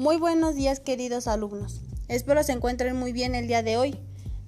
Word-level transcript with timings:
Muy 0.00 0.16
buenos 0.16 0.54
días 0.54 0.80
queridos 0.80 1.28
alumnos. 1.28 1.82
Espero 2.08 2.42
se 2.42 2.52
encuentren 2.52 2.96
muy 2.96 3.12
bien 3.12 3.34
el 3.34 3.46
día 3.46 3.62
de 3.62 3.76
hoy, 3.76 4.00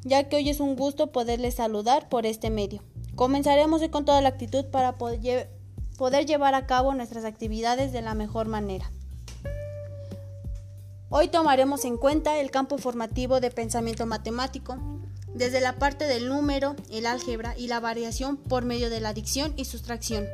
ya 0.02 0.26
que 0.26 0.36
hoy 0.36 0.48
es 0.48 0.60
un 0.60 0.76
gusto 0.76 1.12
poderles 1.12 1.56
saludar 1.56 2.08
por 2.08 2.24
este 2.24 2.48
medio. 2.48 2.82
Comenzaremos 3.16 3.86
con 3.90 4.06
toda 4.06 4.22
la 4.22 4.30
actitud 4.30 4.64
para 4.64 4.96
poder, 4.96 5.50
llevar 6.26 6.54
a 6.54 6.66
cabo 6.66 6.94
nuestras 6.94 7.26
actividades 7.26 7.92
de 7.92 8.00
la 8.00 8.14
mejor 8.14 8.48
manera. 8.48 8.90
Hoy 11.10 11.28
tomaremos 11.28 11.84
en 11.84 11.98
cuenta 11.98 12.40
el 12.40 12.50
campo 12.50 12.78
formativo 12.78 13.38
de 13.38 13.50
pensamiento 13.50 14.06
matemático, 14.06 14.78
desde 15.34 15.60
la 15.60 15.74
parte 15.74 16.06
del 16.06 16.30
número, 16.30 16.76
el 16.90 17.04
álgebra 17.04 17.54
y 17.58 17.66
la 17.66 17.78
variación 17.78 18.38
por 18.38 18.64
medio 18.64 18.88
de 18.88 19.00
la 19.00 19.10
adicción 19.10 19.52
y 19.58 19.66
sustracción. 19.66 20.24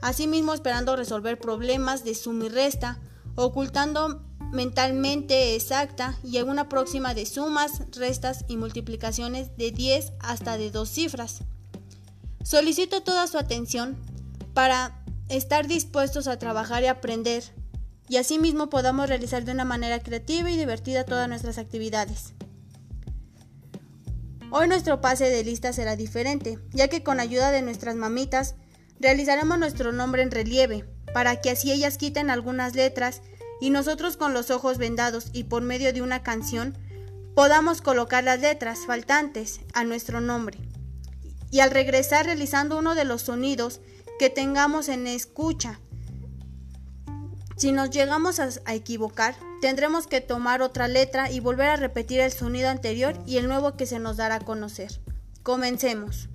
Asimismo, 0.00 0.54
esperando 0.54 0.96
resolver 0.96 1.38
problemas 1.38 2.02
de 2.02 2.14
suma 2.14 2.46
y 2.46 2.48
resta, 2.48 2.98
ocultando 3.34 4.22
mentalmente 4.52 5.54
exacta 5.54 6.18
y 6.24 6.38
alguna 6.38 6.68
próxima 6.68 7.14
de 7.14 7.26
sumas, 7.26 7.82
restas 7.96 8.44
y 8.48 8.56
multiplicaciones 8.56 9.56
de 9.56 9.70
10 9.70 10.12
hasta 10.20 10.56
de 10.58 10.70
dos 10.70 10.88
cifras. 10.88 11.42
Solicito 12.42 13.02
toda 13.02 13.26
su 13.26 13.38
atención 13.38 13.96
para 14.54 15.04
estar 15.28 15.66
dispuestos 15.66 16.28
a 16.28 16.38
trabajar 16.38 16.82
y 16.82 16.86
aprender 16.86 17.44
y 18.08 18.16
asimismo 18.16 18.70
podamos 18.70 19.08
realizar 19.08 19.44
de 19.44 19.52
una 19.52 19.64
manera 19.64 20.00
creativa 20.00 20.50
y 20.50 20.56
divertida 20.56 21.04
todas 21.04 21.28
nuestras 21.28 21.58
actividades. 21.58 22.32
Hoy 24.50 24.66
nuestro 24.66 25.02
pase 25.02 25.28
de 25.28 25.44
lista 25.44 25.74
será 25.74 25.94
diferente, 25.94 26.58
ya 26.72 26.88
que 26.88 27.02
con 27.02 27.20
ayuda 27.20 27.50
de 27.50 27.60
nuestras 27.60 27.96
mamitas 27.96 28.54
realizaremos 28.98 29.58
nuestro 29.58 29.92
nombre 29.92 30.22
en 30.22 30.30
relieve, 30.30 30.86
para 31.12 31.40
que 31.42 31.50
así 31.50 31.70
ellas 31.70 31.98
quiten 31.98 32.30
algunas 32.30 32.74
letras 32.74 33.20
y 33.60 33.70
nosotros 33.70 34.16
con 34.16 34.34
los 34.34 34.50
ojos 34.50 34.78
vendados 34.78 35.28
y 35.32 35.44
por 35.44 35.62
medio 35.62 35.92
de 35.92 36.02
una 36.02 36.22
canción 36.22 36.76
podamos 37.34 37.82
colocar 37.82 38.24
las 38.24 38.40
letras 38.40 38.80
faltantes 38.86 39.60
a 39.72 39.84
nuestro 39.84 40.20
nombre. 40.20 40.58
Y 41.50 41.60
al 41.60 41.70
regresar 41.70 42.26
realizando 42.26 42.78
uno 42.78 42.94
de 42.94 43.04
los 43.04 43.22
sonidos 43.22 43.80
que 44.18 44.28
tengamos 44.28 44.88
en 44.88 45.06
escucha, 45.06 45.80
si 47.58 47.72
nos 47.72 47.90
llegamos 47.90 48.38
a, 48.38 48.50
equivocar, 48.72 49.34
tendremos 49.60 50.06
que 50.06 50.20
tomar 50.20 50.62
otra 50.62 50.86
letra 50.86 51.28
y 51.30 51.40
volver 51.40 51.68
a 51.68 51.76
repetir 51.76 52.20
el 52.20 52.30
sonido 52.30 52.68
anterior 52.68 53.20
y 53.26 53.38
el 53.38 53.48
nuevo 53.48 53.76
que 53.76 53.84
se 53.84 53.98
nos 53.98 54.16
dará 54.16 54.36
a 54.36 54.40
conocer. 54.40 55.00
Comencemos. 55.42 56.28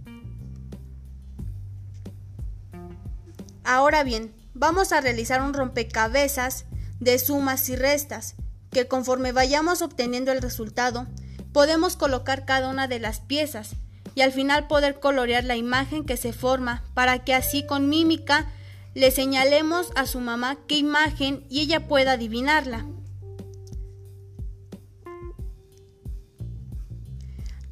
Ahora 3.63 4.03
bien, 4.03 4.33
vamos 4.53 4.91
a 4.91 4.99
realizar 4.99 5.41
un 5.41 5.53
rompecabezas 5.53 6.66
de 7.03 7.19
sumas 7.19 7.69
y 7.69 7.75
restas, 7.75 8.35
que 8.71 8.87
conforme 8.87 9.31
vayamos 9.31 9.81
obteniendo 9.81 10.31
el 10.31 10.41
resultado, 10.41 11.07
podemos 11.51 11.95
colocar 11.95 12.45
cada 12.45 12.69
una 12.69 12.87
de 12.87 12.99
las 12.99 13.19
piezas 13.19 13.75
y 14.15 14.21
al 14.21 14.31
final 14.31 14.67
poder 14.67 14.99
colorear 14.99 15.43
la 15.43 15.55
imagen 15.55 16.05
que 16.05 16.17
se 16.17 16.33
forma 16.33 16.83
para 16.93 17.23
que 17.23 17.33
así 17.33 17.65
con 17.65 17.89
mímica 17.89 18.51
le 18.93 19.11
señalemos 19.11 19.91
a 19.95 20.05
su 20.05 20.19
mamá 20.19 20.57
qué 20.67 20.77
imagen 20.77 21.45
y 21.49 21.61
ella 21.61 21.87
pueda 21.87 22.13
adivinarla. 22.13 22.85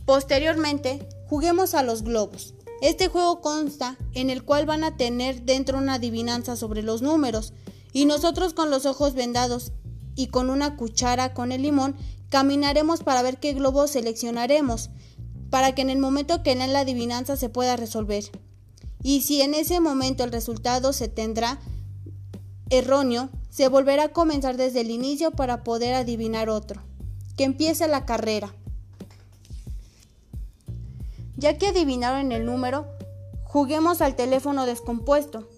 Posteriormente, 0.06 1.08
juguemos 1.28 1.74
a 1.74 1.84
los 1.84 2.04
globos. 2.04 2.54
Este 2.82 3.08
juego 3.08 3.42
consta 3.42 3.98
en 4.14 4.32
el 4.32 4.44
cual 4.44 4.66
van 4.66 4.84
a 4.84 4.98
tener 4.98 5.44
dentro 5.44 5.78
una 5.78 5.96
adivinanza 5.96 6.56
sobre 6.56 6.82
los 6.82 7.04
números 7.04 7.54
y 7.94 8.06
nosotros 8.06 8.54
con 8.54 8.70
los 8.70 8.86
ojos 8.86 9.14
vendados 9.14 9.72
y 10.16 10.28
con 10.28 10.50
una 10.50 10.76
cuchara 10.76 11.34
con 11.34 11.52
el 11.52 11.62
limón 11.62 11.96
caminaremos 12.30 13.04
para 13.04 13.22
ver 13.22 13.40
qué 13.40 13.54
globo 13.54 13.88
seleccionaremos, 13.88 14.90
para 15.50 15.76
que 15.76 15.82
en 15.82 15.90
el 15.90 16.00
momento 16.00 16.44
que 16.44 16.52
en 16.52 16.72
la 16.72 16.80
adivinanza 16.80 17.36
se 17.36 17.50
pueda 17.50 17.76
resolver. 17.76 18.24
Y 19.04 19.22
si 19.22 19.42
en 19.42 19.54
ese 19.54 19.80
momento 19.80 20.24
el 20.24 20.32
resultado 20.32 20.94
se 20.94 21.08
tendrá 21.08 21.60
erróneo, 22.70 23.30
se 23.50 23.68
volverá 23.68 24.06
a 24.06 24.14
comenzar 24.14 24.56
desde 24.56 24.82
el 24.82 24.92
inicio 24.92 25.32
para 25.32 25.64
poder 25.64 25.94
adivinar 25.94 26.50
otro. 26.50 26.82
Que 27.36 27.44
empiece 27.44 27.88
la 27.88 28.06
carrera. 28.06 28.54
Ya 31.36 31.58
que 31.58 31.68
adivinaron 31.68 32.32
el 32.32 32.46
número, 32.46 32.88
juguemos 33.44 34.02
al 34.02 34.16
teléfono 34.16 34.66
descompuesto. 34.66 35.50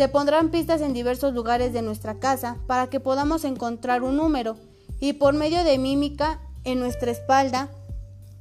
Se 0.00 0.08
pondrán 0.08 0.50
pistas 0.50 0.80
en 0.80 0.94
diversos 0.94 1.34
lugares 1.34 1.74
de 1.74 1.82
nuestra 1.82 2.18
casa 2.18 2.56
para 2.66 2.88
que 2.88 3.00
podamos 3.00 3.44
encontrar 3.44 4.02
un 4.02 4.16
número 4.16 4.56
y 4.98 5.12
por 5.12 5.34
medio 5.34 5.62
de 5.62 5.76
mímica 5.76 6.40
en 6.64 6.80
nuestra 6.80 7.10
espalda 7.10 7.70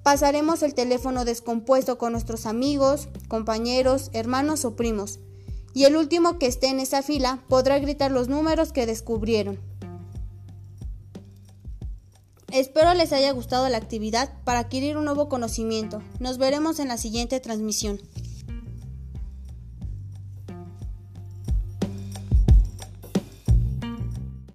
pasaremos 0.02 0.64
el 0.64 0.74
teléfono 0.74 1.26
descompuesto 1.26 1.98
con 1.98 2.14
nuestros 2.14 2.46
amigos, 2.46 3.10
compañeros, 3.28 4.10
hermanos 4.14 4.64
o 4.64 4.78
primos. 4.78 5.20
Y 5.74 5.84
el 5.84 5.98
último 5.98 6.40
que 6.40 6.46
esté 6.46 6.68
en 6.68 6.80
esa 6.80 7.02
fila 7.02 7.44
podrá 7.50 7.78
gritar 7.78 8.10
los 8.10 8.30
números 8.30 8.72
que 8.72 8.86
descubrieron. 8.86 9.60
Espero 12.54 12.94
les 12.94 13.12
haya 13.12 13.34
gustado 13.34 13.68
la 13.68 13.76
actividad 13.76 14.32
para 14.46 14.60
adquirir 14.60 14.96
un 14.96 15.04
nuevo 15.04 15.28
conocimiento. 15.28 16.02
Nos 16.22 16.38
veremos 16.38 16.80
en 16.80 16.88
la 16.88 16.98
siguiente 16.98 17.42
transmisión. 17.42 18.00